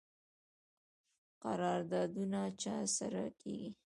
[1.43, 3.69] قراردادونه چا سره کیږي؟